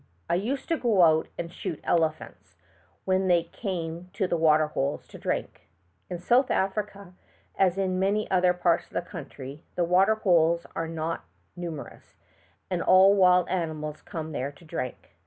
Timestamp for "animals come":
13.49-14.31